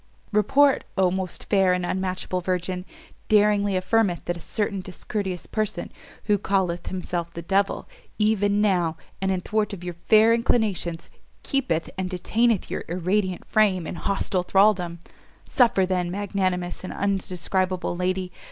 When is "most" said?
1.11-1.47